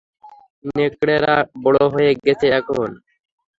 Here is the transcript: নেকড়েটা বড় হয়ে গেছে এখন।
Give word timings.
নেকড়েটা 0.75 1.33
বড় 1.63 1.79
হয়ে 1.93 2.11
গেছে 2.25 2.47
এখন। 2.59 2.89